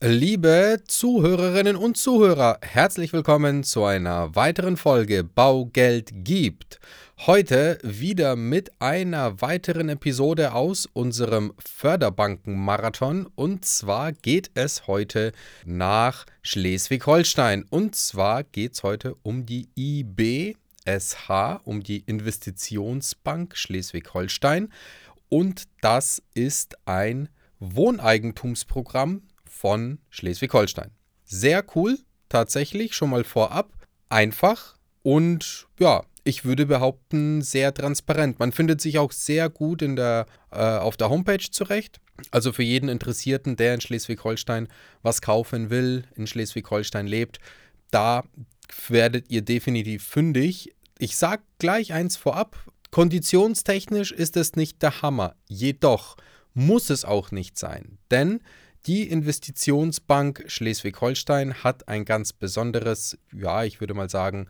Liebe 0.00 0.80
Zuhörerinnen 0.86 1.74
und 1.74 1.96
Zuhörer, 1.96 2.60
herzlich 2.62 3.12
willkommen 3.12 3.64
zu 3.64 3.82
einer 3.82 4.32
weiteren 4.36 4.76
Folge 4.76 5.24
Baugeld 5.24 6.12
gibt. 6.22 6.78
Heute 7.26 7.80
wieder 7.82 8.36
mit 8.36 8.80
einer 8.80 9.40
weiteren 9.42 9.88
Episode 9.88 10.52
aus 10.52 10.86
unserem 10.86 11.52
Förderbankenmarathon. 11.58 13.26
Und 13.34 13.64
zwar 13.64 14.12
geht 14.12 14.52
es 14.54 14.86
heute 14.86 15.32
nach 15.64 16.26
Schleswig-Holstein. 16.42 17.64
Und 17.68 17.96
zwar 17.96 18.44
geht 18.44 18.74
es 18.74 18.84
heute 18.84 19.16
um 19.24 19.46
die 19.46 19.68
IBSH, 19.74 21.58
um 21.64 21.82
die 21.82 22.04
Investitionsbank 22.06 23.56
Schleswig-Holstein. 23.56 24.72
Und 25.28 25.64
das 25.80 26.22
ist 26.34 26.76
ein 26.86 27.28
Wohneigentumsprogramm 27.58 29.22
von 29.58 29.98
Schleswig-Holstein. 30.10 30.92
Sehr 31.24 31.64
cool, 31.74 31.98
tatsächlich, 32.28 32.94
schon 32.94 33.10
mal 33.10 33.24
vorab. 33.24 33.72
Einfach 34.08 34.76
und 35.02 35.66
ja, 35.80 36.04
ich 36.22 36.44
würde 36.44 36.66
behaupten, 36.66 37.42
sehr 37.42 37.74
transparent. 37.74 38.38
Man 38.38 38.52
findet 38.52 38.80
sich 38.80 38.98
auch 38.98 39.12
sehr 39.12 39.48
gut 39.48 39.82
in 39.82 39.96
der, 39.96 40.26
äh, 40.52 40.58
auf 40.58 40.96
der 40.96 41.10
Homepage 41.10 41.50
zurecht. 41.50 42.00
Also 42.30 42.52
für 42.52 42.62
jeden 42.62 42.88
Interessierten, 42.88 43.56
der 43.56 43.74
in 43.74 43.80
Schleswig-Holstein 43.80 44.68
was 45.02 45.22
kaufen 45.22 45.70
will, 45.70 46.04
in 46.14 46.26
Schleswig-Holstein 46.26 47.06
lebt, 47.06 47.38
da 47.90 48.24
werdet 48.88 49.30
ihr 49.30 49.42
definitiv 49.42 50.04
fündig. 50.04 50.74
Ich 50.98 51.16
sage 51.16 51.42
gleich 51.58 51.92
eins 51.92 52.16
vorab, 52.16 52.56
konditionstechnisch 52.90 54.12
ist 54.12 54.36
es 54.36 54.54
nicht 54.54 54.82
der 54.82 55.02
Hammer. 55.02 55.34
Jedoch 55.48 56.16
muss 56.54 56.90
es 56.90 57.04
auch 57.04 57.30
nicht 57.30 57.58
sein, 57.58 57.98
denn 58.10 58.40
die 58.86 59.08
Investitionsbank 59.08 60.44
Schleswig-Holstein 60.46 61.62
hat 61.62 61.88
ein 61.88 62.04
ganz 62.04 62.32
besonderes, 62.32 63.18
ja, 63.32 63.64
ich 63.64 63.80
würde 63.80 63.94
mal 63.94 64.08
sagen, 64.08 64.48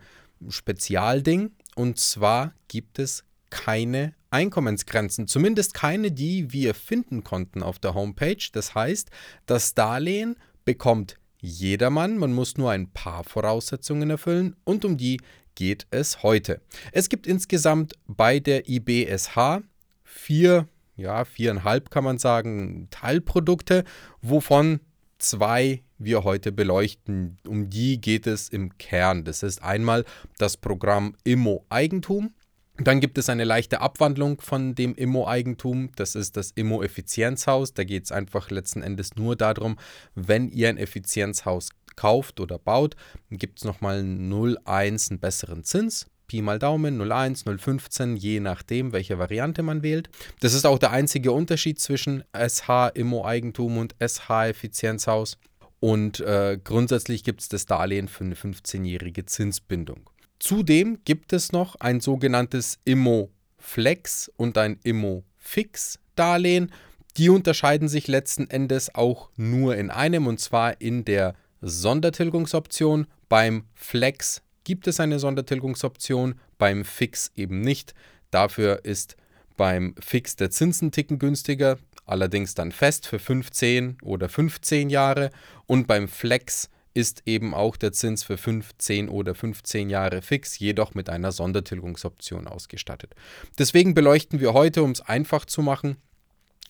Spezialding. 0.49 1.53
Und 1.75 1.99
zwar 1.99 2.55
gibt 2.69 2.99
es 2.99 3.25
keine 3.51 4.15
Einkommensgrenzen, 4.31 5.27
zumindest 5.27 5.75
keine, 5.75 6.13
die 6.13 6.53
wir 6.53 6.75
finden 6.75 7.25
konnten 7.25 7.63
auf 7.63 7.79
der 7.79 7.95
Homepage. 7.95 8.45
Das 8.53 8.75
heißt, 8.75 9.11
das 9.47 9.75
Darlehen 9.75 10.37
bekommt 10.65 11.17
jedermann, 11.41 12.19
man 12.19 12.33
muss 12.33 12.57
nur 12.57 12.71
ein 12.71 12.91
paar 12.91 13.25
Voraussetzungen 13.25 14.11
erfüllen 14.11 14.57
und 14.65 14.85
um 14.85 14.97
die 14.97 15.21
geht 15.55 15.87
es 15.91 16.23
heute. 16.23 16.61
Es 16.93 17.09
gibt 17.09 17.27
insgesamt 17.27 17.95
bei 18.07 18.39
der 18.39 18.69
IBSH 18.69 19.63
vier 20.05 20.69
ja, 20.99 21.25
viereinhalb 21.25 21.91
kann 21.91 22.05
man 22.05 22.19
sagen, 22.19 22.89
Teilprodukte, 22.91 23.85
wovon 24.21 24.81
zwei 25.19 25.83
wir 25.97 26.25
heute 26.25 26.53
beleuchten. 26.53 27.39
Um 27.47 27.71
die 27.71 28.01
geht 28.01 28.27
es 28.27 28.49
im 28.49 28.77
Kern. 28.79 29.25
Das 29.25 29.43
ist 29.43 29.63
einmal 29.63 30.05
das 30.39 30.57
Programm 30.57 31.15
Immo 31.25 31.65
Eigentum. 31.71 32.35
Dann 32.81 33.01
gibt 33.01 33.19
es 33.19 33.29
eine 33.29 33.43
leichte 33.43 33.81
Abwandlung 33.81 34.41
von 34.41 34.77
dem 34.77 34.95
Immo-Eigentum. 34.95 35.91
Das 35.97 36.15
ist 36.15 36.37
das 36.37 36.53
Immo-Effizienzhaus. 36.53 37.75
Da 37.75 37.83
geht 37.83 38.05
es 38.05 38.13
einfach 38.13 38.51
letzten 38.51 38.83
Endes 38.83 39.17
nur 39.17 39.35
darum, 39.35 39.77
wenn 40.15 40.49
ihr 40.49 40.69
ein 40.69 40.79
Effizienzhaus 40.79 41.71
kauft 41.97 42.39
oder 42.39 42.61
baut, 42.61 42.95
gibt 43.31 43.59
es 43.59 43.65
nochmal 43.65 44.03
0,1 44.03 45.11
einen 45.11 45.19
besseren 45.19 45.65
Zins. 45.65 46.07
Pi 46.29 46.43
mal 46.43 46.59
Daumen 46.59 47.01
01, 47.01 47.45
015, 47.45 48.17
je 48.17 48.39
nachdem, 48.39 48.93
welche 48.93 49.19
Variante 49.19 49.63
man 49.63 49.83
wählt. 49.83 50.11
Das 50.41 50.53
ist 50.53 50.67
auch 50.67 50.79
der 50.79 50.93
einzige 50.93 51.33
Unterschied 51.33 51.81
zwischen 51.81 52.23
SH 52.33 52.91
Immo-Eigentum 52.95 53.79
und 53.79 53.97
SH 53.99 54.49
Effizienzhaus. 54.49 55.39
Und 55.81 56.21
äh, 56.21 56.59
grundsätzlich 56.63 57.25
gibt 57.25 57.41
es 57.41 57.49
das 57.49 57.67
Darlehen 57.67 58.09
für 58.09 58.25
eine 58.25 58.35
15-jährige 58.35 59.25
Zinsbindung. 59.25 60.11
Zudem 60.39 60.99
gibt 61.05 61.33
es 61.33 61.51
noch 61.51 61.77
ein 61.77 62.01
sogenanntes 62.01 62.79
Immo 62.85 63.31
Flex 63.57 64.31
und 64.37 64.59
ein 64.59 64.79
Immo 64.85 65.25
Fix 65.39 65.99
Darlehen. 66.15 66.73
Die 67.17 67.31
unterscheiden 67.31 67.89
sich 67.89 68.07
letzten 68.07 68.51
Endes 68.51 68.95
auch 68.95 69.31
nur 69.37 69.77
in 69.77 69.91
einem 69.91 70.27
und 70.27 70.41
zwar 70.41 70.81
in 70.81 71.05
der 71.05 71.35
Sondertilgungsoption. 71.63 73.07
Beim 73.29 73.65
Flex 73.75 74.43
gibt 74.69 74.87
es 74.87 75.01
eine 75.01 75.19
Sondertilgungsoption, 75.19 76.35
beim 76.59 76.85
Fix 76.85 77.33
eben 77.35 77.63
nicht. 77.63 77.95
Dafür 78.31 78.85
ist 78.85 79.17
beim 79.57 79.95
Fix 79.99 80.37
der 80.37 80.51
Zinsenticken 80.51 81.19
günstiger, 81.19 81.79
allerdings 82.05 82.55
dann 82.55 82.71
fest 82.71 83.07
für 83.07 83.19
15 83.19 83.97
oder 84.03 84.29
15 84.29 84.91
Jahre 84.91 85.31
und 85.67 85.87
beim 85.87 86.07
Flex 86.07 86.69
ist 86.93 87.23
eben 87.25 87.55
auch 87.55 87.79
der 87.79 87.93
Zins 87.93 88.25
für 88.25 88.37
15 88.37 89.09
oder 89.09 89.35
15 89.35 89.89
Jahre 89.89 90.21
fix, 90.21 90.59
jedoch 90.59 90.93
mit 90.93 91.09
einer 91.09 91.33
Sondertilgungsoption 91.33 92.47
ausgestattet. 92.47 93.15
Deswegen 93.59 93.95
beleuchten 93.95 94.39
wir 94.39 94.53
heute, 94.53 94.83
um 94.83 94.91
es 94.91 95.01
einfach 95.01 95.47
zu 95.47 95.63
machen, 95.63 95.97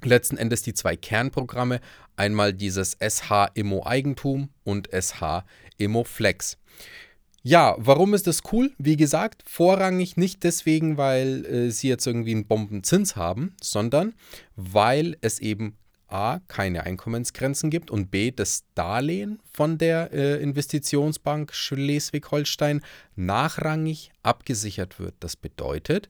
letzten 0.05 0.37
Endes 0.37 0.63
die 0.63 0.73
zwei 0.73 0.95
Kernprogramme, 0.95 1.81
einmal 2.15 2.53
dieses 2.53 2.97
SH 3.01 3.51
Immo 3.55 3.85
Eigentum 3.85 4.51
und 4.63 4.89
SH 4.93 5.45
Immo 5.79 6.05
Flex. 6.05 6.59
Ja, 7.43 7.77
warum 7.79 8.15
ist 8.15 8.27
das 8.27 8.43
cool? 8.53 8.73
Wie 8.79 8.97
gesagt, 8.97 9.43
vorrangig 9.47 10.17
nicht 10.17 10.43
deswegen, 10.43 10.97
weil 10.97 11.45
äh, 11.47 11.71
sie 11.71 11.89
jetzt 11.89 12.07
irgendwie 12.07 12.33
einen 12.33 12.47
Bombenzins 12.47 13.17
haben, 13.17 13.55
sondern 13.63 14.15
weil 14.57 15.17
es 15.21 15.39
eben 15.39 15.77
A, 16.09 16.41
keine 16.49 16.85
Einkommensgrenzen 16.85 17.71
gibt 17.71 17.91
und 17.91 18.11
B, 18.11 18.31
das 18.31 18.65
Darlehen 18.75 19.41
von 19.53 19.79
der 19.79 20.11
äh, 20.13 20.43
Investitionsbank 20.43 21.53
Schleswig-Holstein 21.55 22.81
nachrangig 23.15 24.11
abgesichert 24.23 24.99
wird. 24.99 25.15
Das 25.21 25.37
bedeutet, 25.37 26.09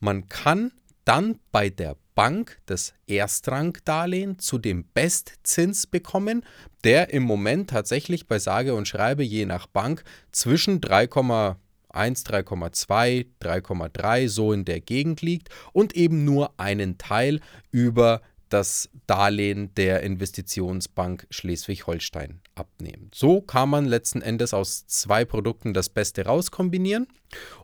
man 0.00 0.28
kann 0.28 0.72
dann 1.08 1.38
bei 1.52 1.70
der 1.70 1.96
Bank 2.14 2.60
das 2.66 2.92
Erstrangdarlehen 3.06 4.38
zu 4.38 4.58
dem 4.58 4.84
Bestzins 4.84 5.86
bekommen, 5.86 6.44
der 6.84 7.14
im 7.14 7.22
Moment 7.22 7.70
tatsächlich 7.70 8.26
bei 8.26 8.38
sage 8.38 8.74
und 8.74 8.86
schreibe 8.86 9.22
je 9.22 9.46
nach 9.46 9.66
Bank 9.66 10.04
zwischen 10.32 10.82
3,1, 10.82 11.56
3,2, 11.94 13.26
3,3 13.40 14.28
so 14.28 14.52
in 14.52 14.66
der 14.66 14.80
Gegend 14.80 15.22
liegt 15.22 15.48
und 15.72 15.96
eben 15.96 16.26
nur 16.26 16.52
einen 16.60 16.98
Teil 16.98 17.40
über 17.70 18.20
das 18.50 18.90
Darlehen 19.06 19.74
der 19.76 20.02
Investitionsbank 20.02 21.26
Schleswig-Holstein 21.30 22.40
abnehmen. 22.54 23.10
So 23.14 23.40
kann 23.40 23.70
man 23.70 23.86
letzten 23.86 24.20
Endes 24.20 24.52
aus 24.52 24.86
zwei 24.86 25.24
Produkten 25.24 25.72
das 25.72 25.88
Beste 25.88 26.26
rauskombinieren. 26.26 27.06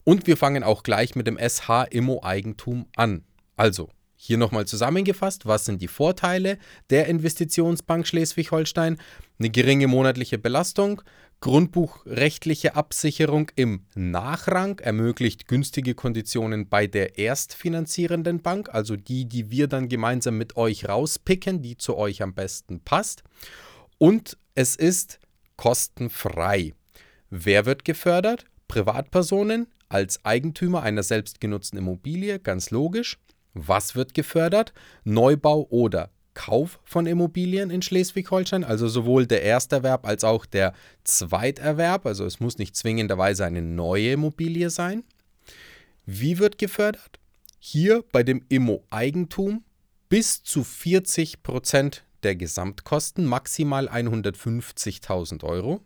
Und 0.03 0.27
wir 0.27 0.38
fangen 0.38 0.62
auch 0.62 0.83
gleich 0.83 1.15
mit 1.15 1.27
dem 1.27 1.38
SH 1.38 1.84
Immo 1.91 2.22
Eigentum 2.22 2.87
an. 2.97 3.25
Also 3.56 3.88
hier 4.16 4.38
nochmal 4.38 4.66
zusammengefasst, 4.66 5.44
was 5.44 5.65
sind 5.66 5.82
die 5.82 5.88
Vorteile 5.88 6.59
der 6.91 7.06
Investitionsbank 7.09 8.06
Schleswig-Holstein? 8.06 8.98
Eine 9.38 9.50
geringe 9.50 9.87
monatliche 9.87 10.38
Belastung, 10.38 11.03
grundbuchrechtliche 11.41 12.75
Absicherung 12.75 13.50
im 13.54 13.84
Nachrang 13.94 14.78
ermöglicht 14.78 15.47
günstige 15.47 15.94
Konditionen 15.94 16.69
bei 16.69 16.87
der 16.87 17.19
erstfinanzierenden 17.19 18.41
Bank, 18.41 18.70
also 18.72 18.97
die, 18.97 19.26
die 19.26 19.50
wir 19.50 19.66
dann 19.66 19.91
gemeinsam 19.91 20.38
mit 20.38 20.56
euch 20.56 20.88
rauspicken, 20.88 21.60
die 21.60 21.76
zu 21.76 21.97
euch 21.97 22.22
am 22.22 22.32
besten 22.32 22.81
passt. 22.81 23.25
Und 23.98 24.38
es 24.54 24.75
ist 24.75 25.19
kostenfrei. 25.56 26.72
Wer 27.28 27.66
wird 27.66 27.84
gefördert? 27.84 28.47
Privatpersonen 28.69 29.66
als 29.91 30.25
Eigentümer 30.25 30.82
einer 30.82 31.03
selbstgenutzten 31.03 31.78
Immobilie, 31.78 32.38
ganz 32.38 32.71
logisch. 32.71 33.19
Was 33.54 33.94
wird 33.94 34.15
gefördert? 34.15 34.72
Neubau 35.04 35.66
oder 35.70 36.10
Kauf 36.34 36.81
von 36.84 37.06
Immobilien 37.06 37.70
in 37.70 37.81
Schleswig-Holstein, 37.81 38.65
also 38.65 38.88
sowohl 38.88 39.26
der 39.26 39.44
Ersterwerb 39.44 40.04
als 40.06 40.25
auch 40.25 40.45
der 40.47 40.74
Zweiterwerb. 41.04 42.06
Also 42.06 42.27
es 42.27 42.41
muss 42.41 42.59
nicht 42.59 42.74
zwingenderweise 42.77 43.45
eine 43.45 43.62
neue 43.62 44.12
Immobilie 44.12 44.68
sein. 44.68 45.04
Wie 46.04 46.39
wird 46.39 46.59
gefördert? 46.59 47.21
Hier 47.60 48.04
bei 48.12 48.24
dem 48.24 48.45
Immo-Eigentum 48.48 49.65
bis 50.09 50.42
zu 50.42 50.65
40 50.65 51.42
Prozent 51.42 52.04
der 52.24 52.36
Gesamtkosten, 52.36 53.24
maximal 53.24 53.89
150.000 53.89 55.45
Euro. 55.45 55.80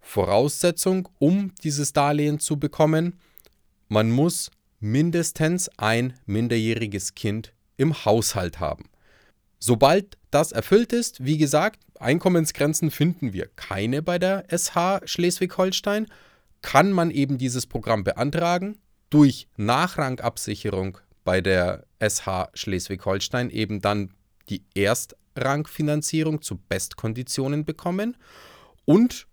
Voraussetzung, 0.00 1.08
um 1.18 1.54
dieses 1.62 1.92
Darlehen 1.92 2.40
zu 2.40 2.58
bekommen, 2.58 3.20
man 3.88 4.10
muss 4.10 4.50
mindestens 4.82 5.70
ein 5.78 6.14
minderjähriges 6.26 7.14
Kind 7.14 7.52
im 7.76 8.04
Haushalt 8.04 8.60
haben. 8.60 8.90
Sobald 9.58 10.18
das 10.30 10.52
erfüllt 10.52 10.92
ist, 10.92 11.24
wie 11.24 11.38
gesagt, 11.38 11.80
Einkommensgrenzen 11.98 12.90
finden 12.90 13.32
wir 13.32 13.48
keine 13.56 14.02
bei 14.02 14.18
der 14.18 14.44
SH 14.50 15.02
Schleswig-Holstein, 15.04 16.08
kann 16.60 16.92
man 16.92 17.10
eben 17.10 17.38
dieses 17.38 17.66
Programm 17.66 18.04
beantragen 18.04 18.78
durch 19.10 19.46
Nachrangabsicherung 19.56 20.98
bei 21.24 21.40
der 21.40 21.86
SH 22.00 22.50
Schleswig-Holstein 22.54 23.50
eben 23.50 23.80
dann 23.80 24.12
die 24.48 24.64
erst 24.74 25.16
Nachrangfinanzierung 25.34 26.42
zu 26.42 26.56
Bestkonditionen 26.56 27.64
bekommen. 27.64 28.16
Und 28.84 29.26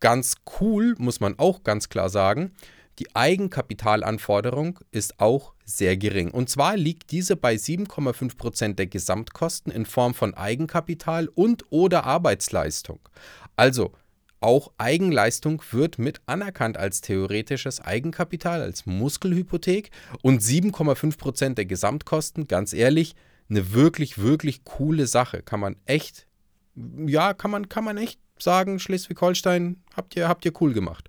ganz 0.00 0.36
cool, 0.60 0.94
muss 0.98 1.20
man 1.20 1.38
auch 1.38 1.62
ganz 1.64 1.88
klar 1.88 2.08
sagen, 2.08 2.52
die 2.98 3.14
Eigenkapitalanforderung 3.14 4.80
ist 4.90 5.20
auch 5.20 5.54
sehr 5.64 5.96
gering. 5.96 6.30
Und 6.30 6.48
zwar 6.48 6.76
liegt 6.76 7.10
diese 7.10 7.36
bei 7.36 7.54
7,5% 7.54 8.74
der 8.74 8.86
Gesamtkosten 8.86 9.72
in 9.72 9.86
Form 9.86 10.14
von 10.14 10.34
Eigenkapital 10.34 11.28
und 11.28 11.64
oder 11.70 12.04
Arbeitsleistung. 12.04 13.00
Also 13.56 13.92
auch 14.40 14.72
Eigenleistung 14.76 15.62
wird 15.70 15.98
mit 15.98 16.20
anerkannt 16.26 16.76
als 16.76 17.00
theoretisches 17.00 17.80
Eigenkapital, 17.80 18.60
als 18.60 18.84
Muskelhypothek 18.84 19.90
und 20.22 20.42
7,5% 20.42 21.54
der 21.54 21.64
Gesamtkosten, 21.64 22.46
ganz 22.46 22.74
ehrlich, 22.74 23.14
eine 23.48 23.72
wirklich, 23.72 24.18
wirklich 24.18 24.64
coole 24.64 25.06
Sache. 25.06 25.42
Kann 25.42 25.60
man 25.60 25.76
echt, 25.86 26.26
ja, 26.74 27.32
kann 27.32 27.50
man, 27.50 27.70
kann 27.70 27.84
man 27.84 27.96
echt 27.96 28.20
sagen, 28.38 28.78
Schleswig-Holstein, 28.78 29.82
habt 29.96 30.14
ihr, 30.14 30.28
habt 30.28 30.44
ihr 30.44 30.52
cool 30.60 30.74
gemacht. 30.74 31.08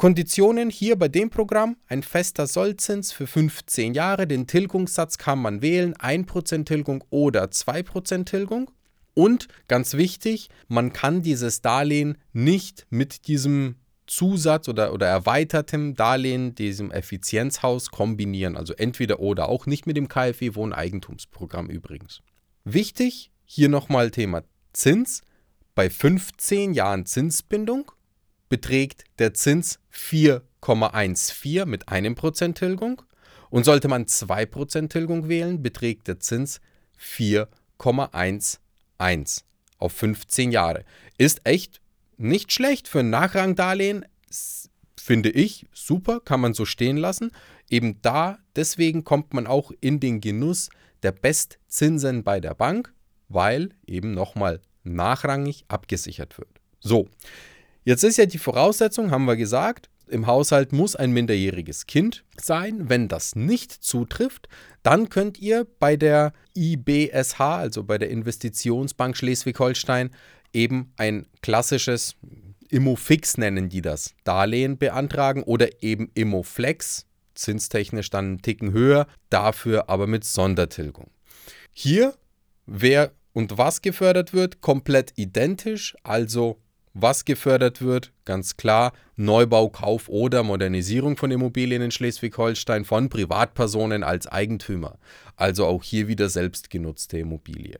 Konditionen 0.00 0.70
hier 0.70 0.98
bei 0.98 1.08
dem 1.08 1.28
Programm, 1.28 1.76
ein 1.86 2.02
fester 2.02 2.46
Sollzins 2.46 3.12
für 3.12 3.26
15 3.26 3.92
Jahre, 3.92 4.26
den 4.26 4.46
Tilgungssatz 4.46 5.18
kann 5.18 5.38
man 5.38 5.60
wählen, 5.60 5.92
1% 5.92 6.64
Tilgung 6.64 7.04
oder 7.10 7.44
2% 7.44 8.24
Tilgung. 8.24 8.70
Und 9.12 9.48
ganz 9.68 9.92
wichtig, 9.92 10.48
man 10.68 10.94
kann 10.94 11.20
dieses 11.20 11.60
Darlehen 11.60 12.16
nicht 12.32 12.86
mit 12.88 13.28
diesem 13.28 13.74
Zusatz 14.06 14.70
oder, 14.70 14.94
oder 14.94 15.06
erweitertem 15.06 15.96
Darlehen, 15.96 16.54
diesem 16.54 16.90
Effizienzhaus 16.92 17.90
kombinieren. 17.90 18.56
Also 18.56 18.72
entweder 18.72 19.20
oder 19.20 19.50
auch 19.50 19.66
nicht 19.66 19.86
mit 19.86 19.98
dem 19.98 20.08
KfW 20.08 20.54
Wohneigentumsprogramm 20.54 21.68
übrigens. 21.68 22.22
Wichtig, 22.64 23.32
hier 23.44 23.68
nochmal 23.68 24.10
Thema 24.10 24.44
Zins. 24.72 25.20
Bei 25.74 25.90
15 25.90 26.72
Jahren 26.72 27.04
Zinsbindung 27.04 27.92
beträgt 28.50 29.04
der 29.18 29.32
Zins 29.32 29.78
4,14 29.94 31.64
mit 31.64 31.88
einem 31.88 32.14
Prozent 32.14 32.58
Tilgung. 32.58 33.00
Und 33.48 33.64
sollte 33.64 33.88
man 33.88 34.04
2% 34.04 34.90
Tilgung 34.90 35.28
wählen, 35.28 35.62
beträgt 35.62 36.06
der 36.06 36.20
Zins 36.20 36.60
4,11 37.00 39.42
auf 39.78 39.92
15 39.92 40.52
Jahre. 40.52 40.84
Ist 41.18 41.40
echt 41.44 41.80
nicht 42.16 42.52
schlecht 42.52 42.86
für 42.86 43.00
ein 43.00 43.10
Nachrangdarlehen, 43.10 44.04
finde 44.96 45.30
ich 45.30 45.66
super, 45.72 46.20
kann 46.20 46.40
man 46.40 46.54
so 46.54 46.64
stehen 46.64 46.96
lassen. 46.96 47.32
Eben 47.68 48.00
da, 48.02 48.38
deswegen 48.54 49.02
kommt 49.02 49.34
man 49.34 49.46
auch 49.46 49.72
in 49.80 49.98
den 49.98 50.20
Genuss 50.20 50.68
der 51.02 51.12
Bestzinsen 51.12 52.22
bei 52.22 52.40
der 52.40 52.54
Bank, 52.54 52.92
weil 53.28 53.70
eben 53.86 54.12
nochmal 54.12 54.60
nachrangig 54.84 55.64
abgesichert 55.68 56.38
wird. 56.38 56.60
So, 56.80 57.08
jetzt 57.84 58.04
ist 58.04 58.18
ja 58.18 58.26
die 58.26 58.38
Voraussetzung, 58.38 59.10
haben 59.10 59.24
wir 59.24 59.36
gesagt, 59.36 59.88
im 60.08 60.26
Haushalt 60.26 60.72
muss 60.72 60.96
ein 60.96 61.12
minderjähriges 61.12 61.86
Kind 61.86 62.24
sein. 62.40 62.88
Wenn 62.88 63.06
das 63.08 63.36
nicht 63.36 63.72
zutrifft, 63.72 64.48
dann 64.82 65.08
könnt 65.08 65.38
ihr 65.38 65.66
bei 65.78 65.96
der 65.96 66.32
IBSH, 66.56 67.40
also 67.40 67.84
bei 67.84 67.96
der 67.96 68.10
Investitionsbank 68.10 69.16
Schleswig-Holstein, 69.16 70.10
eben 70.52 70.92
ein 70.96 71.26
klassisches 71.42 72.16
Immofix 72.70 73.36
nennen 73.36 73.68
die 73.68 73.82
das, 73.82 74.14
Darlehen 74.24 74.78
beantragen 74.78 75.42
oder 75.42 75.82
eben 75.82 76.10
Immoflex, 76.14 77.06
zinstechnisch 77.34 78.10
dann 78.10 78.26
einen 78.26 78.42
Ticken 78.42 78.72
höher, 78.72 79.06
dafür 79.28 79.88
aber 79.88 80.06
mit 80.06 80.24
Sondertilgung. 80.24 81.10
Hier, 81.72 82.14
wer 82.66 83.12
und 83.32 83.58
was 83.58 83.82
gefördert 83.82 84.32
wird, 84.32 84.60
komplett 84.60 85.12
identisch, 85.16 85.96
also 86.02 86.60
was 86.94 87.24
gefördert 87.24 87.82
wird, 87.82 88.12
ganz 88.24 88.56
klar, 88.56 88.92
Neubau, 89.16 89.68
Kauf 89.68 90.08
oder 90.08 90.42
Modernisierung 90.42 91.16
von 91.16 91.30
Immobilien 91.30 91.82
in 91.82 91.90
Schleswig-Holstein 91.90 92.84
von 92.84 93.08
Privatpersonen 93.08 94.02
als 94.02 94.26
Eigentümer. 94.26 94.98
Also 95.36 95.66
auch 95.66 95.82
hier 95.82 96.08
wieder 96.08 96.28
selbstgenutzte 96.28 97.18
Immobilie. 97.18 97.78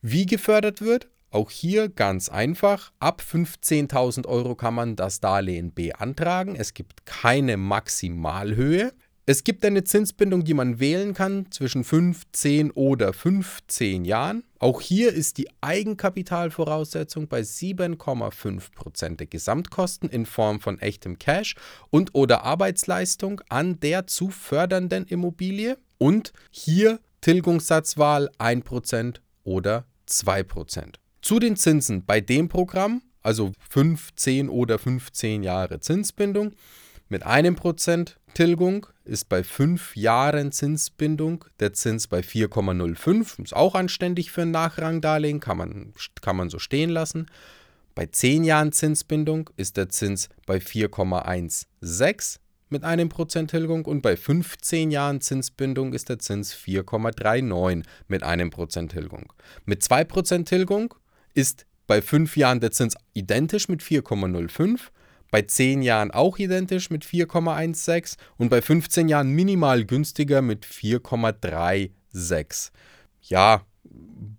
Wie 0.00 0.26
gefördert 0.26 0.80
wird? 0.80 1.08
Auch 1.30 1.50
hier 1.50 1.88
ganz 1.88 2.28
einfach. 2.30 2.92
Ab 3.00 3.22
15.000 3.22 4.26
Euro 4.26 4.54
kann 4.54 4.74
man 4.74 4.96
das 4.96 5.20
Darlehen 5.20 5.74
beantragen. 5.74 6.56
Es 6.56 6.72
gibt 6.72 7.04
keine 7.04 7.56
Maximalhöhe. 7.58 8.92
Es 9.30 9.44
gibt 9.44 9.62
eine 9.66 9.84
Zinsbindung, 9.84 10.44
die 10.44 10.54
man 10.54 10.80
wählen 10.80 11.12
kann 11.12 11.52
zwischen 11.52 11.84
5, 11.84 12.22
10 12.32 12.70
oder 12.70 13.12
15 13.12 14.06
Jahren. 14.06 14.42
Auch 14.58 14.80
hier 14.80 15.12
ist 15.12 15.36
die 15.36 15.50
Eigenkapitalvoraussetzung 15.60 17.28
bei 17.28 17.42
7,5% 17.42 19.16
der 19.16 19.26
Gesamtkosten 19.26 20.08
in 20.08 20.24
Form 20.24 20.60
von 20.60 20.78
echtem 20.78 21.18
Cash 21.18 21.56
und 21.90 22.14
oder 22.14 22.44
Arbeitsleistung 22.44 23.42
an 23.50 23.78
der 23.80 24.06
zu 24.06 24.30
fördernden 24.30 25.04
Immobilie. 25.04 25.76
Und 25.98 26.32
hier 26.50 26.98
Tilgungssatzwahl 27.20 28.30
1% 28.38 29.16
oder 29.44 29.84
2%. 30.08 30.94
Zu 31.20 31.38
den 31.38 31.56
Zinsen 31.56 32.06
bei 32.06 32.22
dem 32.22 32.48
Programm, 32.48 33.02
also 33.20 33.52
5, 33.68 34.08
10 34.16 34.48
oder 34.48 34.78
15 34.78 35.42
Jahre 35.42 35.80
Zinsbindung, 35.80 36.54
mit 37.08 37.24
einem 37.24 37.56
Prozent 37.56 38.18
Tilgung 38.34 38.86
ist 39.04 39.28
bei 39.28 39.42
fünf 39.42 39.96
Jahren 39.96 40.52
Zinsbindung 40.52 41.44
der 41.60 41.72
Zins 41.72 42.06
bei 42.06 42.20
4,05. 42.20 43.42
Ist 43.42 43.56
auch 43.56 43.74
anständig 43.74 44.30
für 44.30 44.42
ein 44.42 44.50
Nachrangdarlehen, 44.50 45.40
kann 45.40 45.56
man, 45.56 45.92
kann 46.20 46.36
man 46.36 46.50
so 46.50 46.58
stehen 46.58 46.90
lassen. 46.90 47.26
Bei 47.94 48.06
zehn 48.06 48.44
Jahren 48.44 48.72
Zinsbindung 48.72 49.50
ist 49.56 49.76
der 49.76 49.88
Zins 49.88 50.28
bei 50.46 50.58
4,16 50.58 52.38
mit 52.68 52.84
einem 52.84 53.08
Prozent 53.08 53.50
Tilgung 53.50 53.86
und 53.86 54.02
bei 54.02 54.16
15 54.16 54.90
Jahren 54.90 55.20
Zinsbindung 55.20 55.94
ist 55.94 56.08
der 56.08 56.18
Zins 56.18 56.54
4,39 56.54 57.82
mit 58.06 58.22
einem 58.22 58.50
Prozent 58.50 58.92
Tilgung. 58.92 59.32
Mit 59.64 59.82
2% 59.82 60.44
Tilgung 60.44 60.94
ist 61.34 61.66
bei 61.86 62.02
5 62.02 62.36
Jahren 62.36 62.60
der 62.60 62.70
Zins 62.70 62.94
identisch 63.14 63.68
mit 63.68 63.82
4,05 63.82 64.90
bei 65.30 65.42
10 65.42 65.82
Jahren 65.82 66.10
auch 66.10 66.38
identisch 66.38 66.90
mit 66.90 67.04
4,16 67.04 68.16
und 68.36 68.48
bei 68.48 68.62
15 68.62 69.08
Jahren 69.08 69.30
minimal 69.30 69.84
günstiger 69.84 70.42
mit 70.42 70.64
4,36. 70.64 72.70
Ja, 73.22 73.62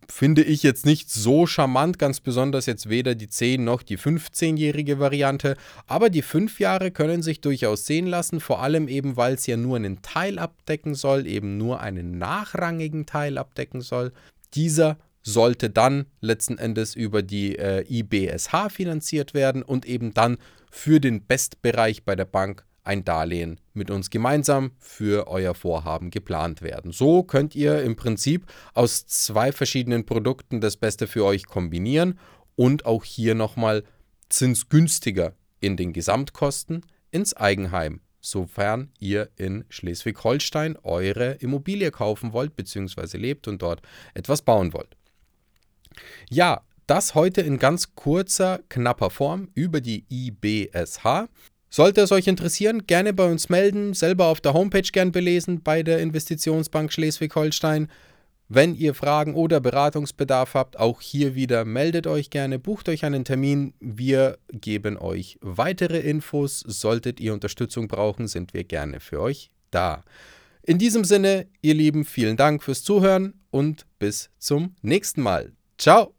finde 0.07 0.43
ich 0.43 0.63
jetzt 0.63 0.85
nicht 0.85 1.11
so 1.11 1.45
charmant, 1.45 1.99
ganz 1.99 2.19
besonders 2.19 2.65
jetzt 2.65 2.89
weder 2.89 3.15
die 3.15 3.29
10 3.29 3.63
noch 3.63 3.83
die 3.83 3.97
15-jährige 3.97 4.99
Variante, 4.99 5.55
aber 5.87 6.09
die 6.09 6.21
5 6.21 6.59
Jahre 6.59 6.91
können 6.91 7.21
sich 7.21 7.41
durchaus 7.41 7.85
sehen 7.85 8.07
lassen, 8.07 8.39
vor 8.39 8.61
allem 8.61 8.87
eben, 8.87 9.17
weil 9.17 9.35
es 9.35 9.47
ja 9.47 9.57
nur 9.57 9.77
einen 9.77 10.01
Teil 10.01 10.39
abdecken 10.39 10.95
soll, 10.95 11.27
eben 11.27 11.57
nur 11.57 11.81
einen 11.81 12.17
nachrangigen 12.17 13.05
Teil 13.05 13.37
abdecken 13.37 13.81
soll. 13.81 14.11
Dieser 14.55 14.97
sollte 15.21 15.69
dann 15.69 16.05
letzten 16.21 16.57
Endes 16.57 16.95
über 16.95 17.21
die 17.21 17.57
äh, 17.57 17.83
IBSH 17.87 18.69
finanziert 18.69 19.33
werden 19.33 19.63
und 19.63 19.85
eben 19.85 20.13
dann 20.13 20.37
für 20.71 20.99
den 20.99 21.25
Bestbereich 21.25 22.03
bei 22.03 22.15
der 22.15 22.25
Bank 22.25 22.65
ein 22.83 23.05
Darlehen 23.05 23.59
mit 23.73 23.91
uns 23.91 24.09
gemeinsam 24.09 24.71
für 24.79 25.27
euer 25.27 25.53
Vorhaben 25.53 26.09
geplant 26.09 26.61
werden. 26.61 26.91
So 26.91 27.23
könnt 27.23 27.55
ihr 27.55 27.83
im 27.83 27.95
Prinzip 27.95 28.45
aus 28.73 29.05
zwei 29.05 29.51
verschiedenen 29.51 30.05
Produkten 30.05 30.59
das 30.59 30.77
Beste 30.77 31.07
für 31.07 31.23
euch 31.23 31.45
kombinieren 31.45 32.17
und 32.55 32.85
auch 32.85 33.03
hier 33.03 33.35
nochmal 33.35 33.83
zinsgünstiger 34.29 35.33
in 35.59 35.77
den 35.77 35.93
Gesamtkosten 35.93 36.85
ins 37.11 37.35
Eigenheim, 37.35 38.01
sofern 38.21 38.91
ihr 38.99 39.29
in 39.35 39.65
Schleswig-Holstein 39.69 40.77
eure 40.83 41.33
Immobilie 41.33 41.91
kaufen 41.91 42.33
wollt 42.33 42.55
bzw. 42.55 43.17
lebt 43.17 43.47
und 43.47 43.61
dort 43.61 43.81
etwas 44.13 44.41
bauen 44.41 44.73
wollt. 44.73 44.95
Ja, 46.29 46.61
das 46.89 47.13
heute 47.13 47.41
in 47.41 47.59
ganz 47.59 47.93
kurzer, 47.95 48.61
knapper 48.67 49.11
Form 49.11 49.49
über 49.53 49.79
die 49.79 50.05
IBSH. 50.09 51.27
Sollte 51.69 52.01
es 52.01 52.11
euch 52.11 52.25
interessieren, 52.25 52.87
gerne 52.87 53.13
bei 53.13 53.29
uns 53.29 53.49
melden, 53.49 53.93
selber 53.93 54.25
auf 54.25 54.41
der 54.41 54.53
Homepage 54.53 54.81
gern 54.81 55.11
belesen 55.11 55.61
bei 55.61 55.83
der 55.83 55.99
Investitionsbank 55.99 56.91
Schleswig-Holstein. 56.91 57.89
Wenn 58.47 58.73
ihr 58.73 58.95
Fragen 58.95 59.35
oder 59.35 59.59
Beratungsbedarf 59.59 60.55
habt, 60.55 60.79
auch 60.79 60.99
hier 60.99 61.35
wieder 61.35 61.63
meldet 61.63 62.07
euch 62.07 62.31
gerne, 62.31 62.57
bucht 62.57 62.89
euch 62.89 63.05
einen 63.05 63.23
Termin. 63.23 63.75
Wir 63.79 64.39
geben 64.51 64.97
euch 64.97 65.37
weitere 65.41 65.99
Infos. 65.99 66.61
Solltet 66.61 67.19
ihr 67.19 67.35
Unterstützung 67.35 67.87
brauchen, 67.87 68.27
sind 68.27 68.55
wir 68.55 68.63
gerne 68.63 68.99
für 68.99 69.21
euch 69.21 69.51
da. 69.69 70.03
In 70.63 70.79
diesem 70.79 71.03
Sinne, 71.03 71.45
ihr 71.61 71.75
Lieben, 71.75 72.03
vielen 72.03 72.35
Dank 72.35 72.63
fürs 72.63 72.83
Zuhören 72.83 73.35
und 73.51 73.85
bis 73.99 74.31
zum 74.39 74.75
nächsten 74.81 75.21
Mal. 75.21 75.51
Ciao! 75.77 76.18